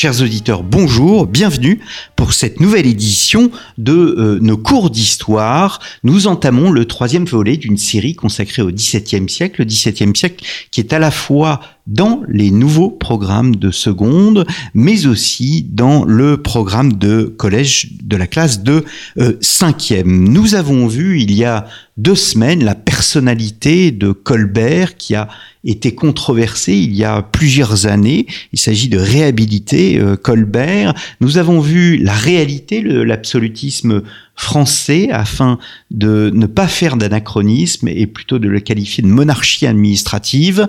[0.00, 1.80] Chers auditeurs, bonjour, bienvenue
[2.14, 5.80] pour cette nouvelle édition de euh, nos cours d'histoire.
[6.04, 10.78] Nous entamons le troisième volet d'une série consacrée au XVIIe siècle, le XVIIe siècle qui
[10.78, 11.58] est à la fois
[11.88, 18.26] dans les nouveaux programmes de seconde, mais aussi dans le programme de collège de la
[18.26, 18.84] classe de
[19.18, 20.28] euh, cinquième.
[20.28, 21.66] Nous avons vu il y a
[21.96, 25.28] deux semaines la personnalité de Colbert qui a
[25.64, 28.26] été controversée il y a plusieurs années.
[28.52, 30.94] Il s'agit de réhabiliter euh, Colbert.
[31.20, 34.02] Nous avons vu la réalité, l'absolutisme
[34.36, 35.58] français afin
[35.90, 40.68] de ne pas faire d'anachronisme et plutôt de le qualifier de monarchie administrative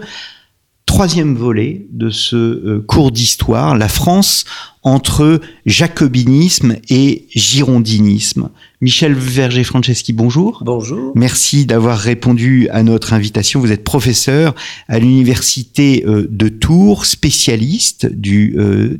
[0.89, 4.45] troisième volet de ce euh, cours d'histoire, la France
[4.83, 8.49] entre jacobinisme et girondinisme.
[8.81, 10.61] Michel Verger-Franceschi, bonjour.
[10.63, 11.11] Bonjour.
[11.13, 13.59] Merci d'avoir répondu à notre invitation.
[13.59, 14.55] Vous êtes professeur
[14.87, 18.55] à l'université euh, de Tours, spécialiste du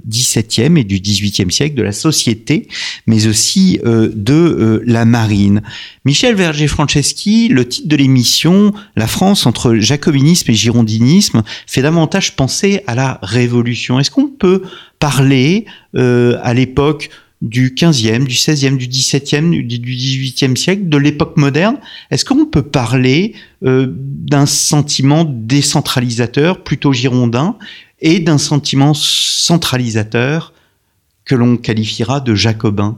[0.05, 2.67] XVIIe euh, et du XVIIIe siècle, de la société,
[3.07, 5.61] mais aussi euh, de la marine.
[6.03, 12.81] Michel Verger-Franceschi, le titre de l'émission, La France entre jacobinisme et girondinisme, fait davantage penser
[12.85, 13.97] à la Révolution.
[13.97, 14.63] Est-ce qu'on peut
[14.99, 17.09] parler à l'époque
[17.41, 21.77] du 15e, du 16e, du 17e, du 18e siècle, de l'époque moderne.
[22.11, 23.33] Est-ce qu'on peut parler
[23.63, 27.55] euh, d'un sentiment décentralisateur, plutôt girondin,
[28.01, 30.53] et d'un sentiment centralisateur
[31.25, 32.97] que l'on qualifiera de jacobin?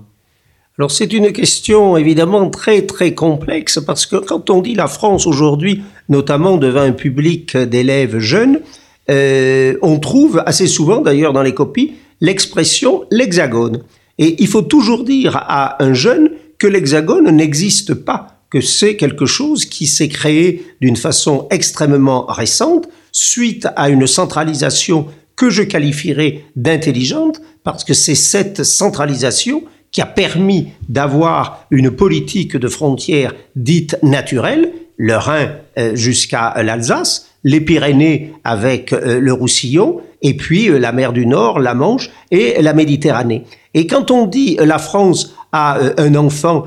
[0.80, 5.28] Alors c'est une question évidemment très très complexe parce que quand on dit la France
[5.28, 8.62] aujourd'hui, notamment devant un public d'élèves jeunes,
[9.10, 13.82] euh, on trouve assez souvent d'ailleurs dans les copies l'expression l'hexagone.
[14.18, 16.30] Et il faut toujours dire à un jeune
[16.60, 22.88] que l'hexagone n'existe pas, que c'est quelque chose qui s'est créé d'une façon extrêmement récente,
[23.12, 30.06] suite à une centralisation que je qualifierais d'intelligente, parce que c'est cette centralisation qui a
[30.06, 38.34] permis d'avoir une politique de frontières dite naturelle, le Rhin euh, jusqu'à l'Alsace, les Pyrénées
[38.44, 42.74] avec euh, le Roussillon, et puis euh, la mer du Nord, la Manche et la
[42.74, 43.44] Méditerranée.
[43.74, 46.64] Et quand on dit la France a un enfant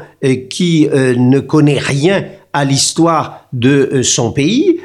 [0.51, 4.79] qui ne connaît rien à l'histoire de son pays,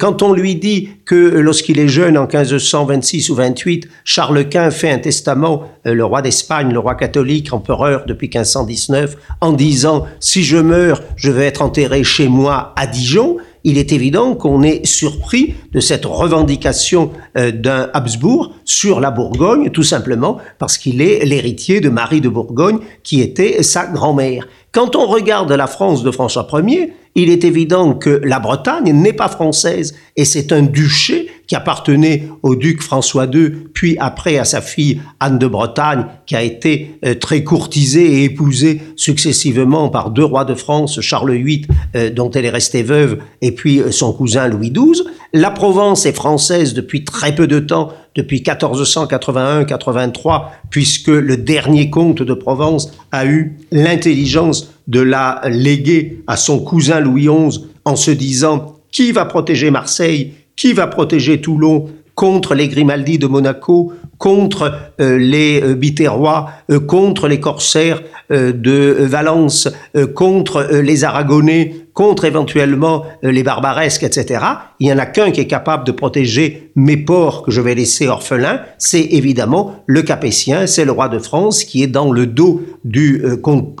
[0.00, 4.90] quand on lui dit que lorsqu'il est jeune, en 1526 ou 28, Charles Quint fait
[4.90, 10.56] un testament, le roi d'Espagne, le roi catholique, empereur depuis 1519, en disant «si je
[10.56, 15.54] meurs, je vais être enterré chez moi à Dijon», il est évident qu'on est surpris
[15.72, 21.80] de cette revendication euh, d'un Habsbourg sur la Bourgogne, tout simplement parce qu'il est l'héritier
[21.80, 24.46] de Marie de Bourgogne, qui était sa grand-mère.
[24.70, 29.12] Quand on regarde la France de François Ier, il est évident que la Bretagne n'est
[29.12, 34.44] pas française et c'est un duché qui appartenait au duc François II, puis après à
[34.44, 40.10] sa fille Anne de Bretagne, qui a été euh, très courtisée et épousée successivement par
[40.10, 41.66] deux rois de France, Charles VIII,
[41.96, 45.02] euh, dont elle est restée veuve, et puis euh, son cousin Louis XII.
[45.32, 52.22] La Provence est française depuis très peu de temps, depuis 1481-83, puisque le dernier comte
[52.22, 58.10] de Provence a eu l'intelligence de la léguer à son cousin Louis XI en se
[58.10, 64.72] disant qui va protéger Marseille, qui va protéger Toulon contre les Grimaldi de Monaco, contre
[65.00, 69.68] euh, les euh, Biterrois, euh, contre les corsaires de Valence,
[70.14, 74.44] contre les Aragonais, contre éventuellement les Barbaresques, etc.
[74.80, 77.74] Il n'y en a qu'un qui est capable de protéger mes ports que je vais
[77.74, 82.26] laisser orphelins, c'est évidemment le Capétien, c'est le roi de France qui est dans le
[82.26, 83.24] dos du,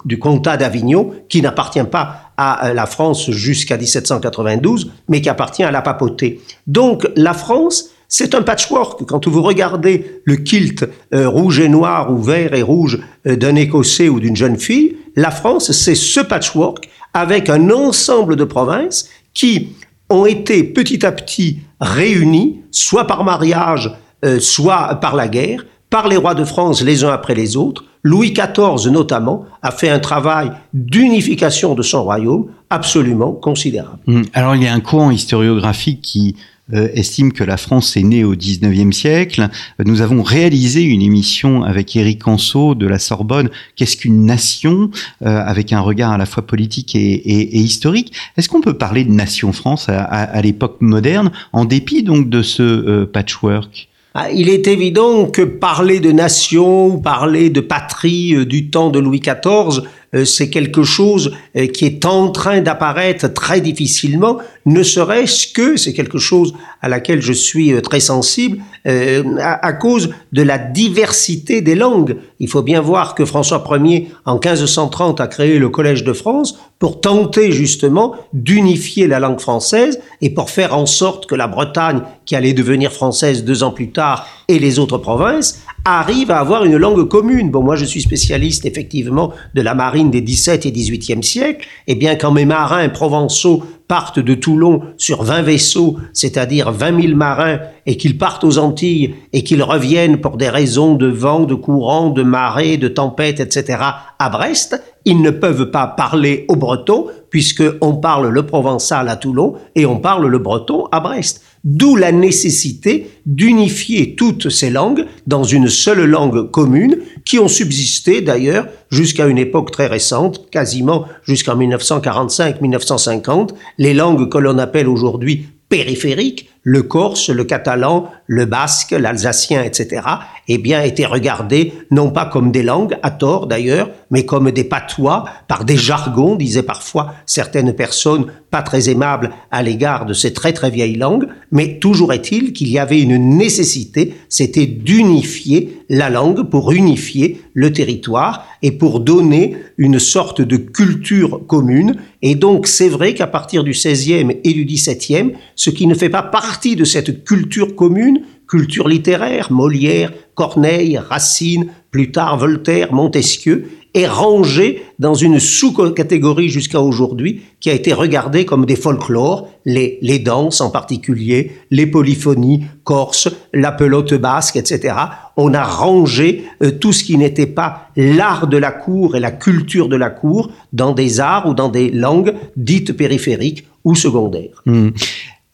[0.04, 5.70] du comtat d'Avignon, qui n'appartient pas à la France jusqu'à 1792, mais qui appartient à
[5.70, 6.40] la papauté.
[6.66, 9.04] Donc la France, c'est un patchwork.
[9.06, 10.84] Quand vous regardez le kilt
[11.14, 14.96] euh, rouge et noir ou vert et rouge euh, d'un Écossais ou d'une jeune fille,
[15.16, 19.68] la France, c'est ce patchwork avec un ensemble de provinces qui
[20.10, 23.90] ont été petit à petit réunies, soit par mariage,
[24.24, 27.84] euh, soit par la guerre, par les rois de France les uns après les autres.
[28.02, 33.98] Louis XIV notamment a fait un travail d'unification de son royaume absolument considérable.
[34.06, 36.36] Hum, alors il y a un courant historiographique qui
[36.72, 39.48] estime que la France est née au 19e siècle.
[39.84, 44.90] Nous avons réalisé une émission avec Éric Anceau de la Sorbonne, Qu'est-ce qu'une nation
[45.20, 48.12] avec un regard à la fois politique et, historique.
[48.36, 53.04] Est-ce qu'on peut parler de nation France à l'époque moderne, en dépit donc de ce
[53.04, 53.88] patchwork?
[54.16, 58.90] Ah, il est évident que parler de nation ou parler de patrie euh, du temps
[58.90, 59.82] de Louis XIV, euh,
[60.24, 65.92] c'est quelque chose euh, qui est en train d'apparaître très difficilement, ne serait-ce que, c'est
[65.92, 72.16] quelque chose à laquelle je suis très sensible, à, cause de la diversité des langues.
[72.38, 76.58] Il faut bien voir que François Ier, en 1530, a créé le Collège de France
[76.78, 82.02] pour tenter justement d'unifier la langue française et pour faire en sorte que la Bretagne,
[82.26, 86.64] qui allait devenir française deux ans plus tard, et les autres provinces, arrivent à avoir
[86.64, 87.50] une langue commune.
[87.50, 91.94] Bon, moi je suis spécialiste effectivement de la marine des 17 et 18e siècles, et
[91.94, 97.58] bien quand mes marins provençaux partent de Toulon sur 20 vaisseaux, c'est-à-dire 20 000 marins,
[97.84, 102.08] et qu'ils partent aux Antilles et qu'ils reviennent pour des raisons de vent, de courant,
[102.08, 103.78] de marée, de tempête, etc.,
[104.18, 109.54] à Brest, ils ne peuvent pas parler au breton puisqu'on parle le provençal à Toulon
[109.74, 111.42] et on parle le breton à Brest.
[111.64, 118.20] D'où la nécessité d'unifier toutes ces langues dans une seule langue commune qui ont subsisté
[118.20, 125.46] d'ailleurs jusqu'à une époque très récente, quasiment jusqu'en 1945-1950, les langues que l'on appelle aujourd'hui
[125.70, 130.02] périphériques, le corse, le catalan, le basque, l'alsacien, etc.,
[130.48, 134.64] eh bien, étaient regardés non pas comme des langues, à tort d'ailleurs, mais comme des
[134.64, 140.32] patois, par des jargons, disaient parfois certaines personnes pas très aimables à l'égard de ces
[140.32, 146.08] très très vieilles langues, mais toujours est-il qu'il y avait une nécessité, c'était d'unifier la
[146.08, 151.96] langue pour unifier le territoire et pour donner une sorte de culture commune.
[152.22, 156.08] Et donc, c'est vrai qu'à partir du XVIe et du XVIIe, ce qui ne fait
[156.08, 163.66] pas partie de cette culture commune, culture littéraire, Molière, Corneille, Racine, plus tard Voltaire, Montesquieu,
[163.92, 169.98] est rangé dans une sous-catégorie jusqu'à aujourd'hui qui a été regardée comme des folklores, les,
[170.00, 174.94] les danses en particulier, les polyphonies corse, la pelote basque, etc.
[175.36, 179.30] On a rangé euh, tout ce qui n'était pas l'art de la cour et la
[179.30, 184.62] culture de la cour dans des arts ou dans des langues dites périphériques ou secondaires.
[184.66, 184.90] Hmm.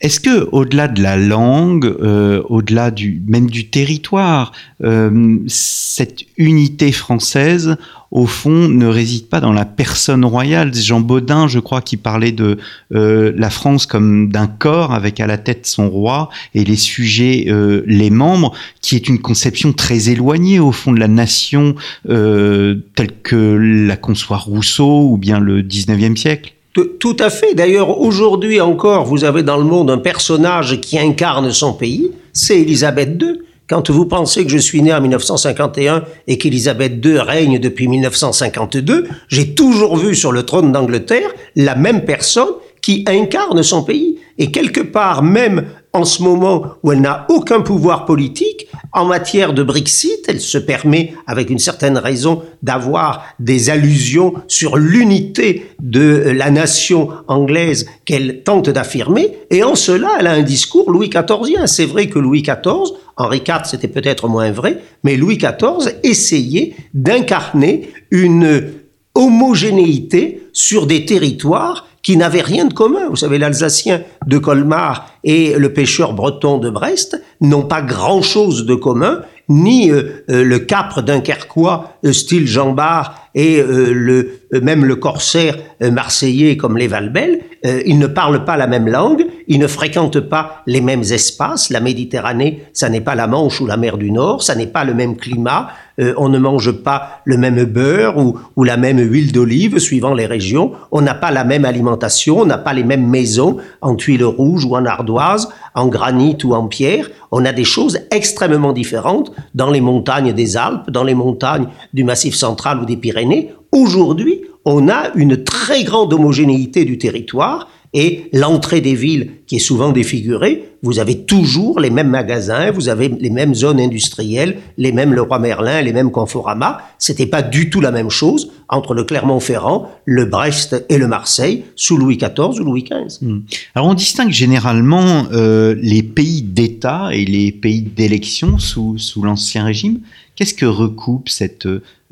[0.00, 4.52] Est-ce que, au-delà de la langue, euh, au-delà du même du territoire,
[4.82, 7.76] euh, cette unité française,
[8.10, 10.74] au fond, ne réside pas dans la personne royale?
[10.74, 12.56] Jean Baudin, je crois, qui parlait de
[12.94, 17.46] euh, la France comme d'un corps avec à la tête son roi et les sujets,
[17.84, 21.74] les membres, qui est une conception très éloignée au fond de la nation
[22.06, 26.54] telle que la conçoit Rousseau ou bien le 19e siècle.
[26.72, 27.54] Tout à fait.
[27.54, 32.60] D'ailleurs, aujourd'hui encore, vous avez dans le monde un personnage qui incarne son pays, c'est
[32.60, 33.40] Élisabeth II.
[33.68, 39.08] Quand vous pensez que je suis né en 1951 et qu'Élisabeth II règne depuis 1952,
[39.28, 42.48] j'ai toujours vu sur le trône d'Angleterre la même personne
[42.82, 44.18] qui incarne son pays.
[44.38, 49.52] Et quelque part, même en ce moment où elle n'a aucun pouvoir politique, en matière
[49.52, 56.32] de Brexit, elle se permet, avec une certaine raison, d'avoir des allusions sur l'unité de
[56.34, 61.66] la nation anglaise qu'elle tente d'affirmer, et en cela, elle a un discours Louis XIVien.
[61.66, 66.74] C'est vrai que Louis XIV, Henri IV, c'était peut-être moins vrai, mais Louis XIV essayait
[66.94, 68.70] d'incarner une
[69.14, 73.08] homogénéité sur des territoires qui n'avaient rien de commun.
[73.08, 78.74] Vous savez, l'Alsacien de Colmar et le pêcheur breton de Brest n'ont pas grand-chose de
[78.74, 84.96] commun, ni euh, euh, le capre dunkerquois euh, style Jean Bart et le, même le
[84.96, 90.18] corsaire marseillais comme les Valbel, ils ne parlent pas la même langue, ils ne fréquentent
[90.18, 91.70] pas les mêmes espaces.
[91.70, 94.82] La Méditerranée, ça n'est pas la Manche ou la mer du Nord, ça n'est pas
[94.82, 95.68] le même climat,
[96.16, 100.72] on ne mange pas le même beurre ou, la même huile d'olive suivant les régions,
[100.90, 104.64] on n'a pas la même alimentation, on n'a pas les mêmes maisons en tuiles rouges
[104.64, 109.70] ou en ardoise, en granit ou en pierre, on a des choses extrêmement différentes dans
[109.70, 113.52] les montagnes des Alpes, dans les montagnes du Massif central ou des Pyrénées.
[113.72, 119.60] Aujourd'hui, on a une très grande homogénéité du territoire et l'entrée des villes qui est
[119.60, 124.92] souvent défigurée, vous avez toujours les mêmes magasins, vous avez les mêmes zones industrielles, les
[124.92, 126.82] mêmes Leroy Merlin, les mêmes Conforama.
[126.98, 131.64] C'était pas du tout la même chose entre le Clermont-Ferrand, le Brest et le Marseille
[131.74, 133.26] sous Louis XIV ou Louis XV.
[133.26, 133.40] Hmm.
[133.74, 139.64] Alors on distingue généralement euh, les pays d'État et les pays d'élection sous, sous l'Ancien
[139.64, 140.00] Régime.
[140.36, 141.66] Qu'est-ce que recoupe cette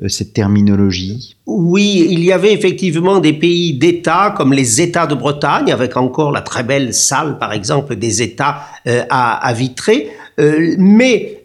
[0.07, 1.35] cette terminologie?
[1.45, 6.31] Oui, il y avait effectivement des pays d'État comme les États de Bretagne, avec encore
[6.31, 10.09] la très belle salle, par exemple, des États à, à Vitré.
[10.77, 11.39] mais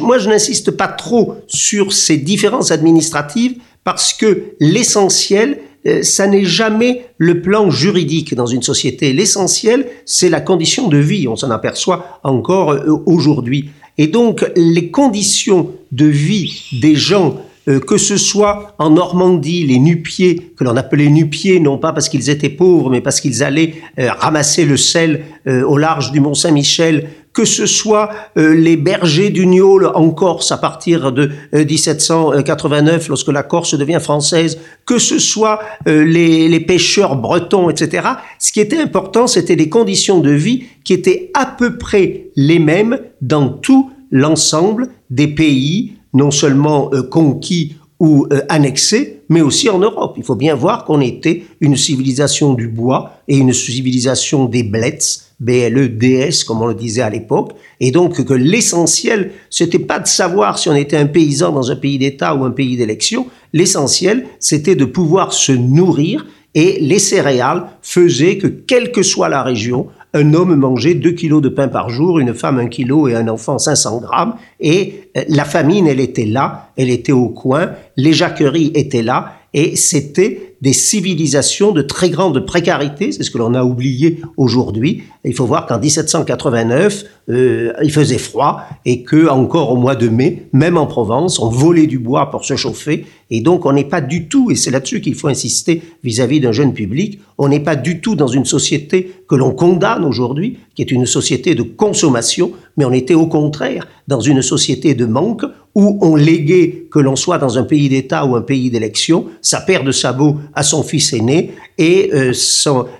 [0.00, 6.44] moi, je n'insiste pas trop sur ces différences administratives parce que l'essentiel, euh, ça n'est
[6.44, 9.12] jamais le plan juridique dans une société.
[9.12, 11.26] L'essentiel, c'est la condition de vie.
[11.26, 13.70] On s'en aperçoit encore euh, aujourd'hui.
[13.98, 19.78] Et donc, les conditions de vie des gens euh, que ce soit en Normandie, les
[19.78, 23.74] nupiers, que l'on appelait nupiers, non pas parce qu'ils étaient pauvres, mais parce qu'ils allaient
[23.96, 29.46] ramasser le sel au large du Mont Saint-Michel, que ce soit euh, les bergers du
[29.46, 35.18] Niol en Corse à partir de 1789, euh, lorsque la Corse devient française, que ce
[35.18, 38.08] soit euh, les, les, pêcheurs bretons, etc.
[38.38, 42.58] Ce qui était important, c'était les conditions de vie qui étaient à peu près les
[42.58, 50.14] mêmes dans tout l'ensemble des pays, non seulement conquis ou annexés, mais aussi en Europe.
[50.16, 54.98] Il faut bien voir qu'on était une civilisation du bois et une civilisation des blets,
[55.38, 60.58] B-L-E-D-S, comme on le disait à l'époque, et donc que l'essentiel, c'était pas de savoir
[60.58, 64.76] si on était un paysan dans un pays d'État ou un pays d'élection, l'essentiel, c'était
[64.76, 70.34] de pouvoir se nourrir, et les céréales faisaient que, quelle que soit la région, un
[70.34, 73.58] homme mangeait 2 kilos de pain par jour, une femme 1 kilo et un enfant
[73.58, 78.72] 500 grammes, et euh, la famine, elle était là, elle était au coin, les jacqueries
[78.74, 83.64] étaient là, et c'était des civilisations de très grande précarité, c'est ce que l'on a
[83.64, 85.02] oublié aujourd'hui.
[85.24, 90.08] Il faut voir qu'en 1789, euh, il faisait froid et que encore au mois de
[90.08, 93.06] mai, même en Provence, on volait du bois pour se chauffer.
[93.30, 96.52] Et donc on n'est pas du tout, et c'est là-dessus qu'il faut insister vis-à-vis d'un
[96.52, 100.82] jeune public, on n'est pas du tout dans une société que l'on condamne aujourd'hui, qui
[100.82, 105.44] est une société de consommation, mais on était au contraire dans une société de manque
[105.74, 109.60] où on léguait que l'on soit dans un pays d'État ou un pays d'élection, sa
[109.60, 112.32] paire de sabots à son fils aîné et euh,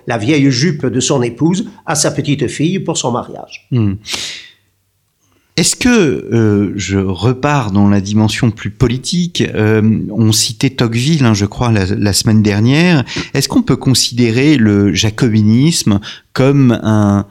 [0.07, 3.67] la vieille jupe de son épouse à sa petite fille pour son mariage.
[3.71, 3.93] Hmm.
[5.55, 11.35] Est-ce que euh, je repars dans la dimension plus politique euh, On citait Tocqueville, hein,
[11.35, 13.05] je crois, la, semaine dernière.
[13.35, 15.99] Est-ce qu'on peut considérer le jacobinisme
[16.33, 17.27] comme un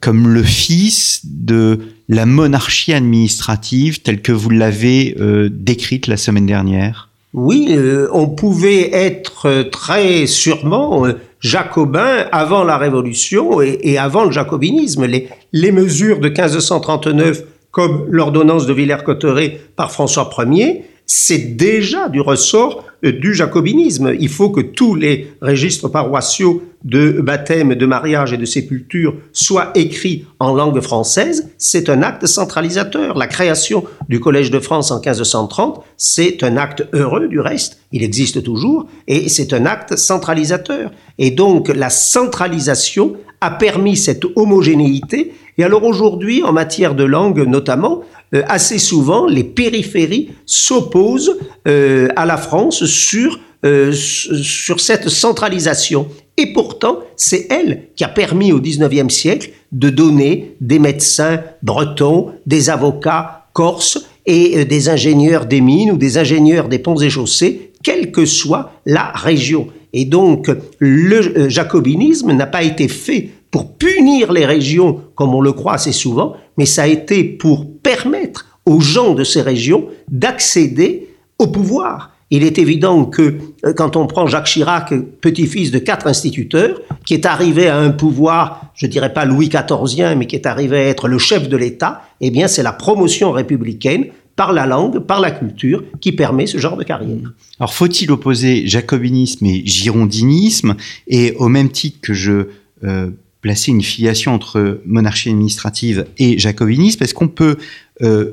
[0.00, 5.16] comme le fils de la monarchie administrative telle que vous l'avez
[5.50, 7.06] décrite la semaine dernière?
[7.36, 14.30] Oui, euh, on pouvait être très sûrement euh, jacobin avant la Révolution et, avant le
[14.30, 15.04] jacobinisme.
[15.04, 22.20] Les, les, mesures de 1539, comme l'ordonnance de Villers-Cotterêts par François Ier, c'est déjà du
[22.20, 24.12] ressort euh, du jacobinisme.
[24.18, 29.70] Il faut que tous les registres paroissiaux de baptême, de mariage et de sépulture soient
[29.74, 31.50] écrits en langue française.
[31.58, 33.16] C'est un acte centralisateur.
[33.16, 37.80] La création du Collège de France en 1530, c'est un acte heureux du reste.
[37.92, 40.90] Il existe toujours et c'est un acte centralisateur.
[41.18, 45.32] Et donc la centralisation a permis cette homogénéité.
[45.58, 48.02] Et alors aujourd'hui, en matière de langue notamment,
[48.34, 56.08] euh, assez souvent, les périphéries s'opposent euh, à la France sur, euh, sur cette centralisation.
[56.36, 62.32] Et pourtant, c'est elle qui a permis au XIXe siècle de donner des médecins bretons,
[62.44, 67.72] des avocats corses et des ingénieurs des mines ou des ingénieurs des ponts et chaussées,
[67.82, 69.68] quelle que soit la région.
[69.94, 75.50] Et donc, le jacobinisme n'a pas été fait pour punir les régions, comme on le
[75.50, 81.08] croit assez souvent, mais ça a été pour permettre aux gens de ces régions d'accéder
[81.38, 82.10] au pouvoir.
[82.30, 87.14] Il est évident que euh, quand on prend Jacques Chirac, petit-fils de quatre instituteurs, qui
[87.14, 90.88] est arrivé à un pouvoir, je dirais pas Louis XIVien, mais qui est arrivé à
[90.88, 95.18] être le chef de l'État, eh bien c'est la promotion républicaine par la langue, par
[95.18, 97.32] la culture, qui permet ce genre de carrière.
[97.58, 100.76] Alors faut-il opposer jacobinisme et girondinisme?
[101.08, 102.48] Et au même titre que je
[102.84, 103.10] euh,
[103.46, 107.58] placer une filiation entre monarchie administrative et jacobinisme Est-ce qu'on peut
[108.02, 108.32] euh,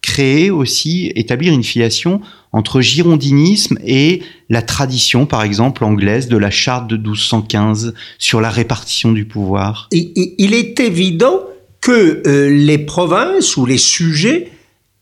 [0.00, 2.22] créer aussi, établir une filiation
[2.52, 8.48] entre girondinisme et la tradition, par exemple, anglaise de la charte de 1215 sur la
[8.48, 9.88] répartition du pouvoir?
[9.92, 11.40] Il est évident
[11.82, 14.52] que euh, les provinces ou les sujets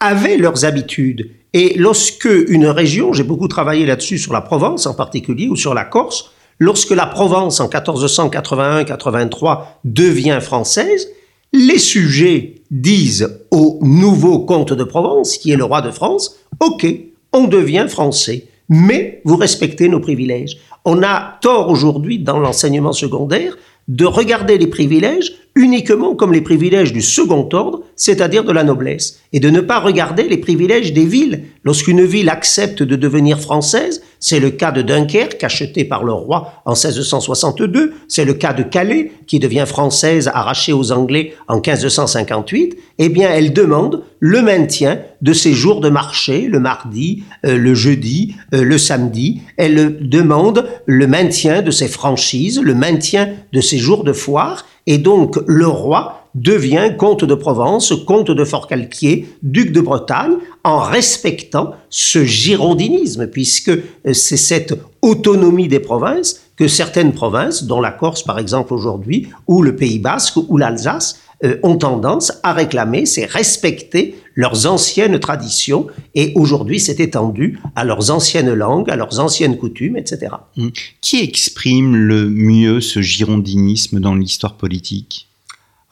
[0.00, 1.30] avaient leurs habitudes.
[1.52, 5.74] Et lorsque une région, j'ai beaucoup travaillé là-dessus sur la Provence en particulier, ou sur
[5.74, 11.08] la Corse, lorsque la Provence en 1481-83 devient française,
[11.52, 16.86] les sujets disent au nouveau comte de Provence, qui est le roi de France, OK,
[17.32, 20.56] on devient français, mais vous respectez nos privilèges.
[20.84, 23.56] On a tort aujourd'hui dans l'enseignement secondaire
[23.88, 29.20] de regarder les privilèges uniquement comme les privilèges du second ordre, c'est-à-dire de la noblesse,
[29.32, 31.44] et de ne pas regarder les privilèges des villes.
[31.62, 36.62] Lorsqu'une ville accepte de devenir française, c'est le cas de Dunkerque, acheté par le roi
[36.64, 42.76] en 1662, c'est le cas de Calais, qui devient française, arrachée aux Anglais en 1558,
[42.98, 47.74] eh bien, elle demande le maintien de ses jours de marché, le mardi, euh, le
[47.74, 49.42] jeudi, euh, le samedi.
[49.56, 54.98] Elle demande le maintien de ses franchises, le maintien de ses jours de foire, et
[54.98, 61.74] donc le roi devient comte de Provence, comte de Forcalquier, duc de Bretagne, en respectant
[61.90, 68.22] ce girondinisme, puisque euh, c'est cette autonomie des provinces que certaines provinces, dont la Corse
[68.22, 73.26] par exemple aujourd'hui, ou le Pays basque, ou l'Alsace, euh, ont tendance à réclamer, c'est
[73.26, 79.58] respecter leurs anciennes traditions, et aujourd'hui c'est étendu à leurs anciennes langues, à leurs anciennes
[79.58, 80.32] coutumes, etc.
[80.58, 80.70] Hum.
[81.00, 85.28] Qui exprime le mieux ce girondinisme dans l'histoire politique?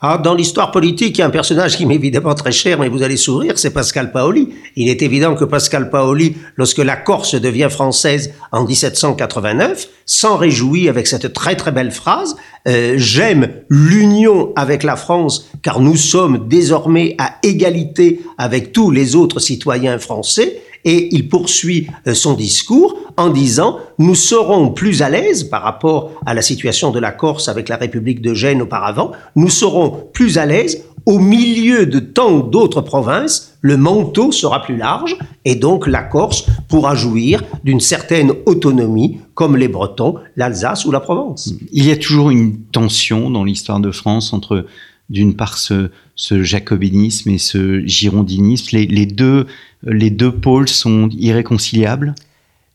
[0.05, 2.89] Ah, dans l'histoire politique, il y a un personnage qui m'est évidemment très cher, mais
[2.89, 4.49] vous allez sourire, c'est Pascal Paoli.
[4.75, 10.89] Il est évident que Pascal Paoli, lorsque la Corse devient française en 1789, s'en réjouit
[10.89, 12.35] avec cette très très belle phrase
[12.67, 19.15] euh, J'aime l'union avec la France, car nous sommes désormais à égalité avec tous les
[19.15, 20.63] autres citoyens français.
[20.85, 26.13] Et il poursuit euh, son discours en disant nous serons plus à l'aise par rapport
[26.27, 30.39] à la situation de la Corse avec la République de Gênes auparavant, nous serons plus
[30.39, 35.87] à l'aise au milieu de tant d'autres provinces, le manteau sera plus large et donc
[35.87, 41.55] la Corse pourra jouir d'une certaine autonomie comme les Bretons, l'Alsace ou la Provence.
[41.73, 44.67] Il y a toujours une tension dans l'histoire de France entre
[45.11, 48.77] d'une part ce, jacobinisme et ce girondinisme.
[48.77, 49.47] Les, deux,
[49.85, 52.15] les deux pôles sont irréconciliables?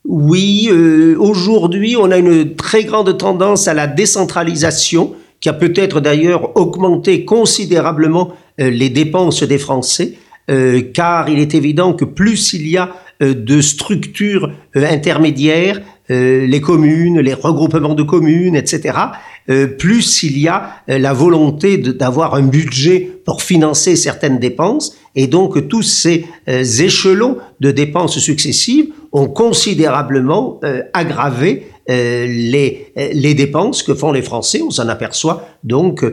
[0.07, 5.99] Oui, euh, aujourd'hui, on a une très grande tendance à la décentralisation, qui a peut-être
[5.99, 10.13] d'ailleurs augmenté considérablement euh, les dépenses des Français,
[10.49, 17.19] euh, car il est évident que plus il y a de structures intermédiaires, les communes,
[17.19, 18.97] les regroupements de communes, etc.,
[19.77, 25.67] plus il y a la volonté d'avoir un budget pour financer certaines dépenses, et donc
[25.67, 33.83] tous ces échelons de dépenses successives ont considérablement euh, aggravé euh, les, euh, les dépenses
[33.83, 34.61] que font les Français.
[34.61, 36.05] On s'en aperçoit donc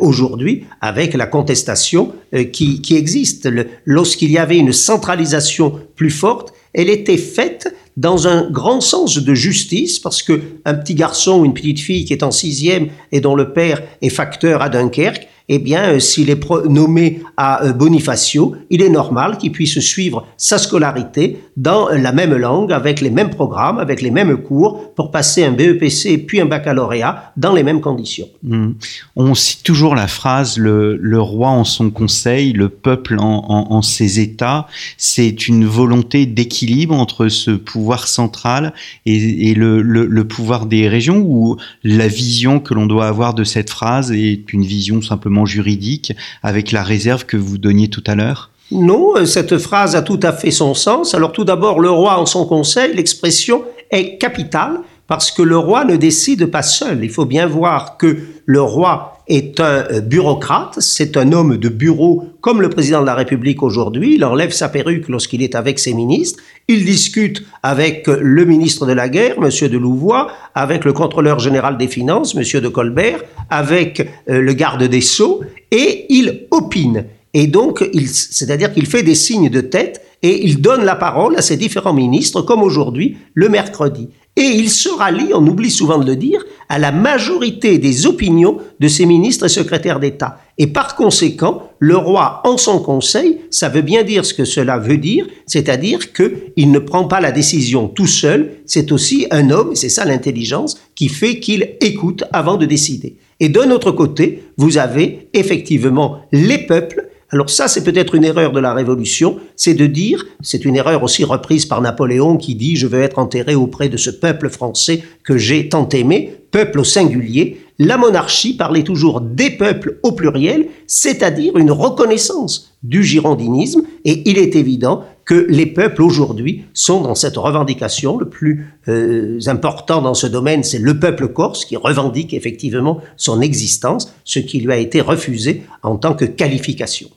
[0.00, 2.12] aujourd'hui avec la contestation
[2.52, 3.48] qui existe.
[3.84, 9.34] Lorsqu'il y avait une centralisation plus forte, elle était faite dans un grand sens de
[9.34, 13.20] justice, parce que un petit garçon ou une petite fille qui est en sixième et
[13.20, 17.72] dont le père est facteur à Dunkerque, eh bien, euh, s'il est nommé à euh,
[17.72, 23.10] Bonifacio, il est normal qu'il puisse suivre sa scolarité dans la même langue, avec les
[23.10, 27.62] mêmes programmes, avec les mêmes cours, pour passer un BEPC puis un baccalauréat dans les
[27.62, 28.28] mêmes conditions.
[28.42, 28.72] Hmm.
[29.16, 34.66] On cite toujours la phrase le, roi en son conseil, le peuple en, ses états.
[34.96, 38.72] C'est une volonté d'équilibre entre ce pouvoir central
[39.06, 44.12] et, le pouvoir des régions, ou la vision que l'on doit avoir de cette phrase
[44.12, 48.50] est une vision simplement juridique avec la réserve que vous donniez tout à l'heure?
[48.70, 51.14] Non, euh, cette phrase a tout à fait son sens.
[51.14, 55.84] Alors tout d'abord, le roi en son conseil, l'expression est capitale parce que le roi
[55.84, 57.02] ne décide pas seul.
[57.02, 61.68] Il faut bien voir que le roi est un euh, bureaucrate, c'est un homme de
[61.68, 64.14] bureau comme le président de la République aujourd'hui.
[64.14, 66.42] Il enlève sa perruque lorsqu'il est avec ses ministres.
[66.66, 69.68] Il discute avec le ministre de la Guerre, M.
[69.68, 72.60] de Louvois, avec le contrôleur général des Finances, M.
[72.60, 77.04] de Colbert, avec euh, le garde des Sceaux, et il opine.
[77.34, 81.42] Et donc, c'est-à-dire qu'il fait des signes de tête et il donne la parole à
[81.42, 86.06] ses différents ministres, comme aujourd'hui, le mercredi et il se rallie, on oublie souvent de
[86.06, 90.38] le dire, à la majorité des opinions de ses ministres et secrétaires d'État.
[90.58, 94.78] Et par conséquent, le roi, en son conseil, ça veut bien dire ce que cela
[94.78, 99.74] veut dire, c'est-à-dire qu'il ne prend pas la décision tout seul, c'est aussi un homme,
[99.74, 103.16] c'est ça l'intelligence, qui fait qu'il écoute avant de décider.
[103.40, 108.52] Et d'un autre côté, vous avez effectivement les peuples alors ça, c'est peut-être une erreur
[108.52, 112.76] de la Révolution, c'est de dire, c'est une erreur aussi reprise par Napoléon qui dit,
[112.76, 116.84] je veux être enterré auprès de ce peuple français que j'ai tant aimé, peuple au
[116.84, 117.60] singulier.
[117.78, 124.38] La monarchie parlait toujours des peuples au pluriel, c'est-à-dire une reconnaissance du girondinisme, et il
[124.38, 128.16] est évident que les peuples aujourd'hui sont dans cette revendication.
[128.16, 133.42] Le plus euh, important dans ce domaine, c'est le peuple corse qui revendique effectivement son
[133.42, 137.10] existence, ce qui lui a été refusé en tant que qualification.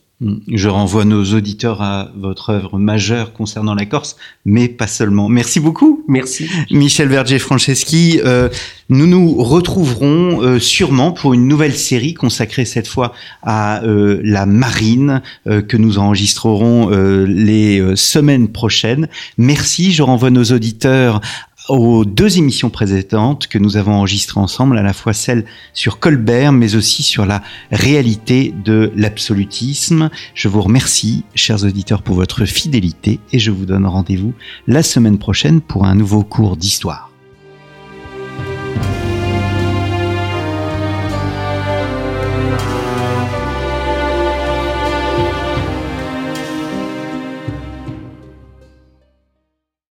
[0.47, 5.29] Je renvoie nos auditeurs à votre œuvre majeure concernant la Corse, mais pas seulement.
[5.29, 6.03] Merci beaucoup.
[6.07, 6.47] Merci.
[6.69, 8.47] Michel Verger-Franceschi, euh,
[8.89, 14.45] nous nous retrouverons euh, sûrement pour une nouvelle série consacrée cette fois à euh, la
[14.45, 19.07] marine euh, que nous enregistrerons euh, les euh, semaines prochaines.
[19.39, 21.21] Merci, je renvoie nos auditeurs
[21.69, 26.51] aux deux émissions précédentes que nous avons enregistrées ensemble, à la fois celle sur Colbert,
[26.51, 30.09] mais aussi sur la réalité de l'absolutisme.
[30.33, 34.33] Je vous remercie, chers auditeurs, pour votre fidélité et je vous donne rendez-vous
[34.67, 37.10] la semaine prochaine pour un nouveau cours d'histoire.